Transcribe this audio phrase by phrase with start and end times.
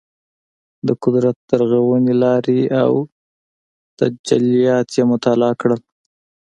[0.87, 2.91] د قدرت د رغونې لارې او
[3.99, 5.81] تجلیات یې مطالعه کړل.